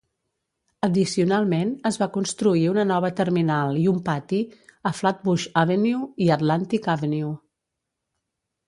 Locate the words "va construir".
2.03-2.65